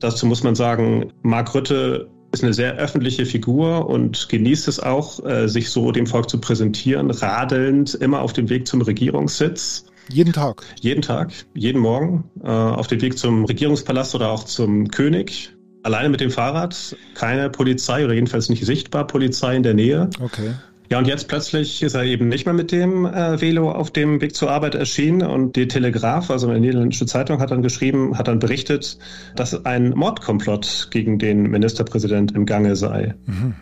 Dazu 0.00 0.26
muss 0.26 0.42
man 0.42 0.54
sagen, 0.54 1.12
Mark 1.22 1.54
Rütte 1.54 2.10
ist 2.34 2.44
eine 2.44 2.52
sehr 2.52 2.74
öffentliche 2.74 3.24
Figur 3.24 3.88
und 3.88 4.28
genießt 4.28 4.68
es 4.68 4.80
auch, 4.80 5.24
äh, 5.24 5.48
sich 5.48 5.70
so 5.70 5.92
dem 5.92 6.06
Volk 6.06 6.28
zu 6.28 6.38
präsentieren, 6.38 7.10
radelnd, 7.10 7.94
immer 7.94 8.20
auf 8.20 8.32
dem 8.32 8.50
Weg 8.50 8.66
zum 8.66 8.82
Regierungssitz. 8.82 9.86
Jeden 10.08 10.32
Tag? 10.32 10.64
Jeden 10.80 11.00
Tag, 11.00 11.32
jeden 11.54 11.80
Morgen, 11.80 12.24
äh, 12.42 12.48
auf 12.48 12.88
dem 12.88 13.00
Weg 13.00 13.16
zum 13.16 13.44
Regierungspalast 13.44 14.14
oder 14.14 14.30
auch 14.30 14.44
zum 14.44 14.88
König. 14.88 15.54
Alleine 15.84 16.08
mit 16.08 16.20
dem 16.20 16.30
Fahrrad, 16.30 16.96
keine 17.14 17.50
Polizei 17.50 18.04
oder 18.04 18.14
jedenfalls 18.14 18.48
nicht 18.48 18.64
sichtbar 18.64 19.06
Polizei 19.06 19.54
in 19.54 19.62
der 19.62 19.74
Nähe. 19.74 20.10
Okay. 20.20 20.54
Ja, 20.94 21.00
und 21.00 21.08
jetzt 21.08 21.26
plötzlich 21.26 21.82
ist 21.82 21.94
er 21.94 22.04
eben 22.04 22.28
nicht 22.28 22.46
mehr 22.46 22.54
mit 22.54 22.70
dem 22.70 23.04
äh, 23.04 23.40
Velo 23.40 23.72
auf 23.72 23.90
dem 23.90 24.20
Weg 24.20 24.36
zur 24.36 24.52
Arbeit 24.52 24.76
erschienen 24.76 25.22
und 25.22 25.56
die 25.56 25.66
Telegraph, 25.66 26.30
also 26.30 26.48
eine 26.48 26.60
niederländische 26.60 27.04
Zeitung, 27.04 27.40
hat 27.40 27.50
dann 27.50 27.62
geschrieben, 27.62 28.16
hat 28.16 28.28
dann 28.28 28.38
berichtet, 28.38 28.96
dass 29.34 29.66
ein 29.66 29.90
Mordkomplott 29.90 30.90
gegen 30.92 31.18
den 31.18 31.50
Ministerpräsident 31.50 32.30
im 32.36 32.46
Gange 32.46 32.76
sei. 32.76 33.16
Mhm. 33.26 33.56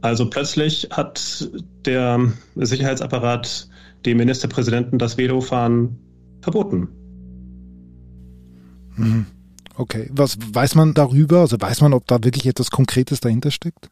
Also 0.00 0.28
plötzlich 0.28 0.88
hat 0.90 1.48
der 1.86 2.32
Sicherheitsapparat 2.56 3.68
dem 4.04 4.16
Ministerpräsidenten 4.16 4.98
das 4.98 5.16
Velofahren 5.18 6.00
verboten. 6.40 6.88
Mhm. 8.96 9.26
Okay, 9.76 10.10
was 10.12 10.36
weiß 10.52 10.74
man 10.74 10.94
darüber? 10.94 11.42
Also 11.42 11.60
weiß 11.60 11.80
man, 11.80 11.92
ob 11.92 12.08
da 12.08 12.24
wirklich 12.24 12.46
etwas 12.46 12.72
Konkretes 12.72 13.20
dahinter 13.20 13.52
steckt? 13.52 13.91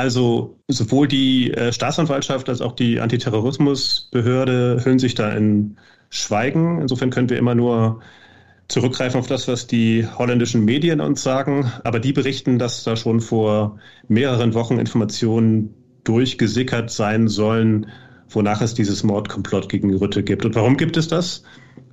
Also 0.00 0.56
sowohl 0.66 1.08
die 1.08 1.52
äh, 1.52 1.74
Staatsanwaltschaft 1.74 2.48
als 2.48 2.62
auch 2.62 2.72
die 2.72 3.00
Antiterrorismusbehörde 3.00 4.80
hüllen 4.82 4.98
sich 4.98 5.14
da 5.14 5.30
in 5.30 5.76
Schweigen. 6.08 6.80
Insofern 6.80 7.10
können 7.10 7.28
wir 7.28 7.36
immer 7.36 7.54
nur 7.54 8.00
zurückgreifen 8.68 9.20
auf 9.20 9.26
das, 9.26 9.46
was 9.46 9.66
die 9.66 10.06
holländischen 10.06 10.64
Medien 10.64 11.02
uns 11.02 11.22
sagen. 11.22 11.70
Aber 11.84 12.00
die 12.00 12.14
berichten, 12.14 12.58
dass 12.58 12.82
da 12.82 12.96
schon 12.96 13.20
vor 13.20 13.78
mehreren 14.08 14.54
Wochen 14.54 14.78
Informationen 14.78 15.74
durchgesickert 16.04 16.90
sein 16.90 17.28
sollen, 17.28 17.86
wonach 18.30 18.62
es 18.62 18.72
dieses 18.72 19.02
Mordkomplott 19.02 19.68
gegen 19.68 19.94
Rütte 19.94 20.22
gibt. 20.22 20.46
Und 20.46 20.54
warum 20.54 20.78
gibt 20.78 20.96
es 20.96 21.08
das? 21.08 21.42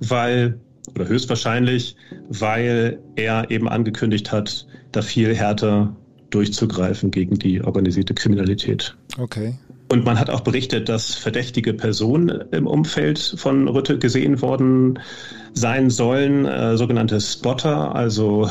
Weil, 0.00 0.58
oder 0.94 1.06
höchstwahrscheinlich, 1.08 1.94
weil 2.30 3.00
er 3.16 3.50
eben 3.50 3.68
angekündigt 3.68 4.32
hat, 4.32 4.66
da 4.92 5.02
viel 5.02 5.34
härter 5.34 5.94
durchzugreifen 6.30 7.10
gegen 7.10 7.38
die 7.38 7.62
organisierte 7.62 8.14
Kriminalität. 8.14 8.96
Okay. 9.18 9.54
Und 9.90 10.04
man 10.04 10.18
hat 10.18 10.28
auch 10.28 10.40
berichtet, 10.40 10.88
dass 10.90 11.14
verdächtige 11.14 11.72
Personen 11.72 12.44
im 12.50 12.66
Umfeld 12.66 13.18
von 13.18 13.68
Rütte 13.68 13.98
gesehen 13.98 14.42
worden 14.42 14.98
sein 15.54 15.88
sollen, 15.88 16.44
äh, 16.44 16.76
sogenannte 16.76 17.20
Spotter, 17.20 17.94
also 17.94 18.50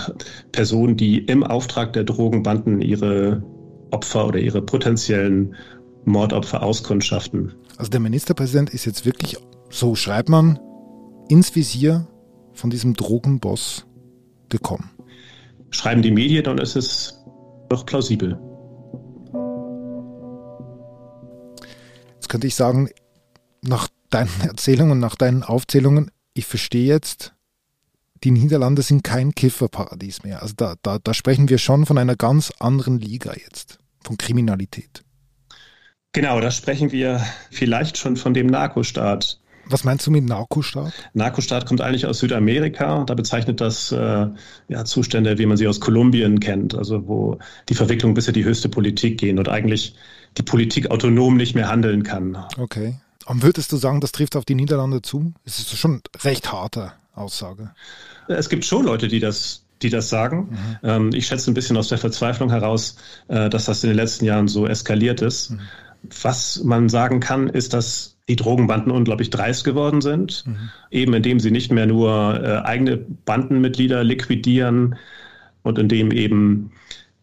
Personen, 0.52 0.98
die 0.98 1.20
im 1.20 1.44
Auftrag 1.44 1.94
der 1.94 2.06
Drogenbanden 2.06 2.82
ihre 2.82 3.44
Opfer 3.92 4.28
oder 4.28 4.40
ihre 4.40 4.64
potenziellen 4.64 5.56
Mordopfer 6.06 6.64
auskundschaften. 6.64 7.54
Also 7.78 7.92
der 7.92 8.00
Ministerpräsident 8.00 8.72
ist 8.72 8.86
jetzt 8.86 9.06
wirklich, 9.06 9.38
so 9.70 9.94
schreibt 9.94 10.30
man, 10.30 10.60
ins 11.30 11.56
Visier 11.56 12.08
von 12.54 12.72
diesem 12.72 12.96
Drogenboss 12.96 13.86
gekommen. 14.50 14.90
Schreiben 15.70 16.02
die 16.02 16.12
Medien 16.12 16.58
es 16.60 16.76
ist 16.76 17.17
doch 17.70 17.86
plausibel. 17.86 18.40
Jetzt 22.16 22.30
könnte 22.30 22.48
ich 22.48 22.56
sagen, 22.56 22.90
nach 23.62 23.88
deinen 24.10 24.42
Erzählungen, 24.42 25.00
nach 25.00 25.16
deinen 25.16 25.44
Aufzählungen, 25.44 26.12
ich 26.34 26.46
verstehe 26.46 26.88
jetzt, 26.88 27.34
die 28.24 28.32
Niederlande 28.32 28.82
sind 28.82 29.04
kein 29.04 29.34
Kifferparadies 29.34 30.24
mehr. 30.24 30.42
Also 30.42 30.54
da, 30.58 30.76
da, 30.82 31.00
da 31.00 31.14
sprechen 31.14 31.50
wir 31.50 31.58
schon 31.58 31.86
von 31.86 31.98
einer 31.98 32.16
ganz 32.16 32.52
anderen 32.60 33.00
Liga 33.00 33.34
jetzt, 33.34 33.80
von 34.04 34.18
Kriminalität. 34.18 35.04
Genau, 36.14 36.40
da 36.40 36.50
sprechen 36.50 36.92
wir 36.92 37.22
vielleicht 37.52 37.98
schon 37.98 38.18
von 38.18 38.34
dem 38.34 38.48
Narkostaat. 38.48 39.40
Was 39.70 39.84
meinst 39.84 40.08
du 40.08 40.12
mit 40.12 40.26
Narkostaat? 40.26 40.94
Narkostaat 41.14 41.66
kommt 41.66 41.82
eigentlich 41.82 42.06
aus 42.06 42.20
Südamerika. 42.20 43.04
Da 43.06 43.14
bezeichnet 43.14 43.62
das 43.62 43.92
äh, 43.92 44.28
ja, 44.68 44.86
Zustände, 44.86 45.38
wie 45.38 45.46
man 45.46 45.58
sie 45.58 45.68
aus 45.68 45.80
Kolumbien 45.80 46.40
kennt, 46.40 46.76
also 46.76 47.08
wo 47.08 47.40
die 47.70 47.76
Verwicklungen 47.76 48.14
bis 48.14 48.28
in 48.28 48.34
die 48.34 48.46
höchste 48.46 48.70
Politik 48.70 49.20
gehen 49.20 49.40
und 49.40 49.50
eigentlich 49.50 49.96
die 50.38 50.44
Politik 50.44 50.92
autonom 50.92 51.38
nicht 51.38 51.56
mehr 51.56 51.68
handeln 51.68 52.04
kann. 52.04 52.38
Okay. 52.58 52.96
Und 53.26 53.44
würdest 53.44 53.72
du 53.72 53.78
sagen, 53.78 54.00
das 54.00 54.12
trifft 54.12 54.36
auf 54.36 54.46
die 54.46 54.56
Niederlande 54.56 55.02
zu? 55.02 55.34
Es 55.44 55.60
ist 55.60 55.78
schon 55.78 56.02
recht 56.24 56.52
harte 56.52 56.94
Aussage. 57.14 57.72
Es 58.28 58.48
gibt 58.48 58.64
schon 58.64 58.86
Leute, 58.86 59.08
die 59.08 59.20
das 59.20 59.64
die 59.82 59.90
das 59.90 60.10
sagen. 60.10 60.50
Mhm. 60.50 60.90
Ähm, 60.90 61.10
ich 61.14 61.28
schätze 61.28 61.52
ein 61.52 61.54
bisschen 61.54 61.78
aus 61.78 61.90
der 61.90 61.98
Verzweiflung 61.98 62.50
heraus, 62.50 62.96
äh, 63.28 63.50
dass 63.50 63.66
das 63.66 63.84
in 63.84 63.92
den 63.92 63.98
letzten 63.98 64.26
Jahren 64.26 64.48
so 64.48 64.66
eskaliert 64.66 65.22
ist. 65.22 65.52
Mhm. 65.52 65.60
Was 66.22 66.64
man 66.64 66.90
sagen 66.90 67.20
kann, 67.20 67.48
ist, 67.48 67.74
dass 67.74 68.17
die 68.28 68.36
Drogenbanden 68.36 68.92
unglaublich 68.92 69.30
dreist 69.30 69.64
geworden 69.64 70.02
sind, 70.02 70.44
mhm. 70.46 70.70
eben 70.92 71.14
indem 71.14 71.40
sie 71.40 71.52
nicht 71.52 71.72
mehr 71.72 71.86
nur 71.86 72.42
äh, 72.44 72.58
eigene 72.66 72.98
Bandenmitglieder 72.98 74.04
liquidieren 74.04 74.96
und 75.64 75.80
indem 75.80 76.12
eben 76.12 76.72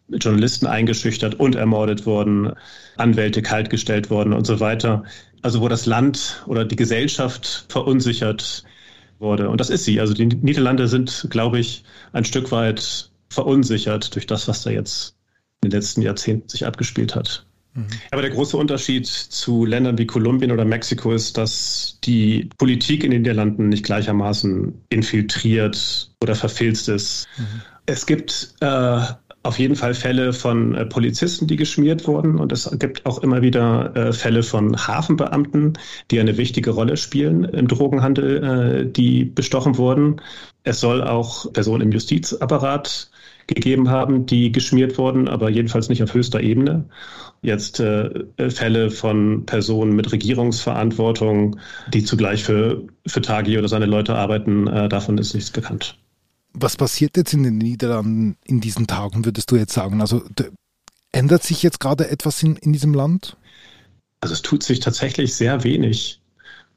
Journalisten 0.09 0.67
eingeschüchtert 0.67 1.35
und 1.35 1.55
ermordet 1.55 2.05
wurden, 2.05 2.53
Anwälte 2.97 3.41
kaltgestellt 3.41 4.09
wurden 4.09 4.33
und 4.33 4.45
so 4.45 4.59
weiter. 4.59 5.03
Also 5.41 5.61
wo 5.61 5.67
das 5.67 5.85
Land 5.85 6.43
oder 6.47 6.65
die 6.65 6.75
Gesellschaft 6.75 7.65
verunsichert 7.69 8.63
wurde. 9.19 9.49
Und 9.49 9.61
das 9.61 9.69
ist 9.69 9.85
sie. 9.85 9.99
Also 9.99 10.13
die 10.13 10.25
Niederlande 10.25 10.87
sind, 10.87 11.27
glaube 11.29 11.59
ich, 11.59 11.83
ein 12.13 12.25
Stück 12.25 12.51
weit 12.51 13.09
verunsichert 13.29 14.13
durch 14.15 14.27
das, 14.27 14.47
was 14.47 14.63
da 14.63 14.69
jetzt 14.69 15.15
in 15.61 15.69
den 15.69 15.79
letzten 15.79 16.01
Jahrzehnten 16.01 16.49
sich 16.49 16.65
abgespielt 16.65 17.15
hat. 17.15 17.44
Mhm. 17.75 17.87
Aber 18.11 18.21
der 18.21 18.31
große 18.31 18.57
Unterschied 18.57 19.05
zu 19.05 19.65
Ländern 19.65 19.97
wie 19.97 20.07
Kolumbien 20.07 20.51
oder 20.51 20.65
Mexiko 20.65 21.11
ist, 21.11 21.37
dass 21.37 21.99
die 22.03 22.49
Politik 22.57 23.03
in 23.03 23.11
den 23.11 23.21
Niederlanden 23.21 23.69
nicht 23.69 23.85
gleichermaßen 23.85 24.73
infiltriert 24.89 26.11
oder 26.21 26.35
verfilzt 26.35 26.89
ist. 26.89 27.27
Mhm. 27.37 27.61
Es 27.85 28.05
gibt 28.05 28.55
äh, 28.61 28.99
auf 29.43 29.59
jeden 29.59 29.75
Fall 29.75 29.93
Fälle 29.93 30.33
von 30.33 30.73
äh, 30.73 30.85
Polizisten, 30.85 31.45
die 31.45 31.55
geschmiert 31.55 32.07
wurden. 32.07 32.39
Und 32.39 32.51
es 32.51 32.69
gibt 32.79 33.05
auch 33.05 33.21
immer 33.21 33.41
wieder 33.43 33.95
äh, 33.95 34.13
Fälle 34.13 34.41
von 34.41 34.75
Hafenbeamten, 34.75 35.77
die 36.09 36.19
eine 36.19 36.37
wichtige 36.37 36.71
Rolle 36.71 36.97
spielen 36.97 37.43
im 37.43 37.67
Drogenhandel, 37.67 38.43
äh, 38.43 38.91
die 38.91 39.25
bestochen 39.25 39.77
wurden. 39.77 40.19
Es 40.63 40.79
soll 40.79 41.03
auch 41.03 41.51
Personen 41.53 41.81
im 41.81 41.91
Justizapparat 41.91 43.11
gegeben 43.47 43.89
haben, 43.89 44.25
die 44.25 44.51
geschmiert 44.51 44.97
wurden, 44.97 45.27
aber 45.27 45.49
jedenfalls 45.49 45.89
nicht 45.89 46.01
auf 46.03 46.13
höchster 46.13 46.41
Ebene. 46.41 46.85
Jetzt 47.41 47.79
äh, 47.79 48.25
Fälle 48.49 48.89
von 48.89 49.45
Personen 49.45 49.95
mit 49.95 50.11
Regierungsverantwortung, 50.11 51.59
die 51.93 52.03
zugleich 52.03 52.43
für, 52.43 52.83
für 53.05 53.21
Tagi 53.21 53.57
oder 53.57 53.67
seine 53.67 53.85
Leute 53.85 54.15
arbeiten, 54.15 54.67
äh, 54.67 54.89
davon 54.89 55.17
ist 55.17 55.35
nichts 55.35 55.51
bekannt. 55.51 55.97
Was 56.53 56.77
passiert 56.77 57.17
jetzt 57.17 57.33
in 57.33 57.43
den 57.43 57.57
Niederlanden 57.57 58.37
in 58.45 58.61
diesen 58.61 58.87
Tagen, 58.87 59.25
würdest 59.25 59.51
du 59.51 59.57
jetzt 59.57 59.73
sagen? 59.73 60.01
Also 60.01 60.23
ändert 61.11 61.43
sich 61.43 61.61
jetzt 61.61 61.79
gerade 61.79 62.09
etwas 62.09 62.41
in, 62.41 62.55
in 62.55 62.73
diesem 62.73 62.93
Land? 62.93 63.37
Also 64.21 64.33
es 64.33 64.41
tut 64.41 64.63
sich 64.63 64.79
tatsächlich 64.79 65.35
sehr 65.35 65.63
wenig. 65.63 66.21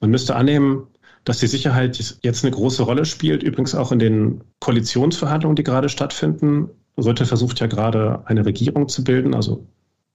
Man 0.01 0.11
müsste 0.11 0.37
annehmen, 0.37 0.87
dass 1.25 1.39
die 1.39 1.47
Sicherheit 1.47 1.99
jetzt 2.23 2.45
eine 2.45 2.55
große 2.55 2.83
Rolle 2.83 3.05
spielt, 3.05 3.43
übrigens 3.43 3.75
auch 3.75 3.93
in 3.93 3.99
den 3.99 4.45
Koalitionsverhandlungen, 4.61 5.57
die 5.57 5.65
gerade 5.65 5.89
stattfinden. 5.89 6.69
Rutte 6.97 7.27
versucht 7.27 7.61
ja 7.61 7.67
gerade 7.67 8.23
eine 8.27 8.45
Regierung 8.45 8.89
zu 8.89 9.05
bilden, 9.05 9.35
also 9.35 9.67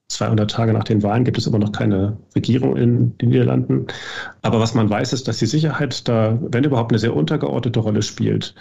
200 0.08 0.50
Tage 0.50 0.72
nach 0.72 0.84
den 0.84 1.02
Wahlen 1.02 1.24
gibt 1.24 1.38
es 1.38 1.46
immer 1.46 1.58
noch 1.58 1.72
keine 1.72 2.18
Regierung 2.34 2.76
in 2.76 3.16
den 3.18 3.30
Niederlanden. 3.30 3.86
Aber 4.42 4.60
was 4.60 4.74
man 4.74 4.90
weiß, 4.90 5.12
ist, 5.12 5.26
dass 5.28 5.38
die 5.38 5.46
Sicherheit 5.46 6.06
da, 6.06 6.38
wenn 6.40 6.64
überhaupt, 6.64 6.92
eine 6.92 6.98
sehr 6.98 7.16
untergeordnete 7.16 7.80
Rolle 7.80 8.02
spielt. 8.02 8.54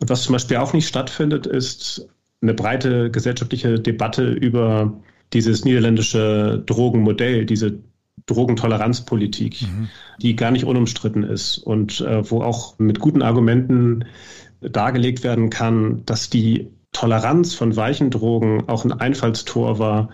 Und 0.00 0.10
was 0.10 0.22
zum 0.22 0.32
Beispiel 0.32 0.56
auch 0.56 0.72
nicht 0.72 0.88
stattfindet, 0.88 1.46
ist 1.46 2.08
eine 2.42 2.54
breite 2.54 3.10
gesellschaftliche 3.10 3.78
Debatte 3.80 4.28
über 4.30 4.92
dieses 5.32 5.64
niederländische 5.64 6.62
Drogenmodell, 6.66 7.44
diese 7.46 7.78
Drogentoleranzpolitik, 8.28 9.62
mhm. 9.62 9.88
die 10.20 10.36
gar 10.36 10.50
nicht 10.50 10.64
unumstritten 10.64 11.24
ist 11.24 11.58
und 11.58 12.00
äh, 12.00 12.30
wo 12.30 12.42
auch 12.42 12.78
mit 12.78 13.00
guten 13.00 13.22
Argumenten 13.22 14.04
dargelegt 14.60 15.24
werden 15.24 15.50
kann, 15.50 16.04
dass 16.06 16.30
die 16.30 16.70
Toleranz 16.92 17.54
von 17.54 17.76
weichen 17.76 18.10
Drogen 18.10 18.68
auch 18.68 18.84
ein 18.84 18.92
Einfallstor 18.92 19.78
war 19.78 20.08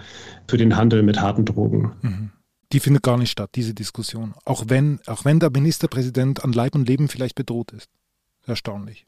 für 0.48 0.56
den 0.56 0.76
Handel 0.76 1.02
mit 1.02 1.20
harten 1.20 1.44
Drogen. 1.44 1.92
Mhm. 2.02 2.30
Die 2.72 2.80
findet 2.80 3.02
gar 3.02 3.18
nicht 3.18 3.30
statt, 3.30 3.50
diese 3.54 3.74
Diskussion. 3.74 4.34
Auch 4.44 4.64
wenn, 4.68 4.98
auch 5.06 5.24
wenn 5.24 5.38
der 5.38 5.50
Ministerpräsident 5.50 6.44
an 6.44 6.52
Leib 6.52 6.74
und 6.74 6.88
Leben 6.88 7.08
vielleicht 7.08 7.36
bedroht 7.36 7.70
ist. 7.72 7.88
Erstaunlich. 8.46 9.06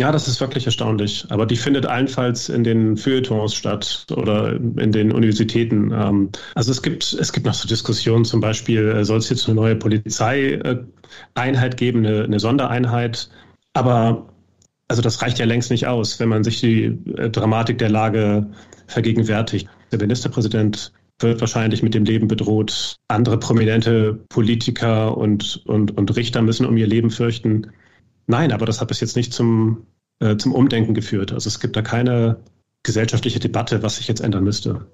Ja, 0.00 0.10
das 0.10 0.26
ist 0.26 0.40
wirklich 0.40 0.66
erstaunlich. 0.66 1.24
Aber 1.28 1.46
die 1.46 1.56
findet 1.56 1.86
allenfalls 1.86 2.48
in 2.48 2.64
den 2.64 2.96
Feuilletons 2.96 3.54
statt 3.54 4.06
oder 4.16 4.54
in 4.54 4.90
den 4.90 5.12
Universitäten. 5.12 5.92
Ähm, 5.92 6.30
also 6.56 6.72
es 6.72 6.82
gibt, 6.82 7.12
es 7.12 7.32
gibt 7.32 7.46
noch 7.46 7.54
so 7.54 7.68
Diskussionen, 7.68 8.24
zum 8.24 8.40
Beispiel, 8.40 8.88
äh, 8.88 9.04
soll 9.04 9.18
es 9.18 9.28
jetzt 9.28 9.46
eine 9.46 9.54
neue 9.54 9.76
Polizeieinheit 9.76 11.76
geben, 11.76 12.04
eine, 12.04 12.24
eine 12.24 12.40
Sondereinheit. 12.40 13.30
Aber 13.72 14.26
also 14.88 15.00
das 15.00 15.22
reicht 15.22 15.38
ja 15.38 15.46
längst 15.46 15.70
nicht 15.70 15.86
aus, 15.86 16.18
wenn 16.18 16.28
man 16.28 16.42
sich 16.42 16.60
die 16.60 16.86
äh, 17.16 17.30
Dramatik 17.30 17.78
der 17.78 17.88
Lage 17.88 18.50
vergegenwärtigt. 18.88 19.68
Der 19.92 20.00
Ministerpräsident 20.00 20.92
wird 21.20 21.40
wahrscheinlich 21.40 21.84
mit 21.84 21.94
dem 21.94 22.04
Leben 22.04 22.26
bedroht. 22.26 22.96
Andere 23.08 23.38
prominente 23.38 24.14
Politiker 24.28 25.16
und, 25.16 25.62
und, 25.66 25.96
und 25.96 26.16
Richter 26.16 26.42
müssen 26.42 26.66
um 26.66 26.76
ihr 26.76 26.88
Leben 26.88 27.10
fürchten. 27.10 27.70
Nein, 28.26 28.52
aber 28.52 28.66
das 28.66 28.80
hat 28.80 28.88
bis 28.88 29.00
jetzt 29.00 29.16
nicht 29.16 29.32
zum, 29.32 29.86
äh, 30.20 30.36
zum 30.36 30.52
Umdenken 30.52 30.94
geführt. 30.94 31.32
Also 31.32 31.48
es 31.48 31.60
gibt 31.60 31.76
da 31.76 31.82
keine 31.82 32.40
gesellschaftliche 32.82 33.40
Debatte, 33.40 33.82
was 33.82 33.96
sich 33.96 34.08
jetzt 34.08 34.20
ändern 34.20 34.44
müsste. 34.44 34.86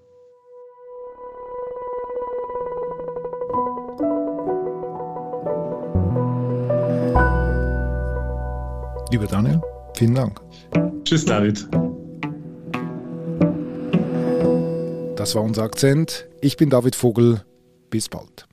Lieber 9.10 9.26
Daniel, 9.26 9.60
vielen 9.96 10.14
Dank. 10.14 10.40
Tschüss, 11.04 11.24
David. 11.24 11.66
Das 15.16 15.34
war 15.34 15.42
unser 15.42 15.64
Akzent. 15.64 16.28
Ich 16.40 16.56
bin 16.56 16.70
David 16.70 16.94
Vogel. 16.94 17.42
Bis 17.90 18.08
bald. 18.08 18.47